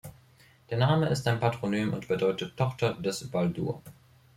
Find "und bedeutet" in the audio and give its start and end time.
1.93-2.57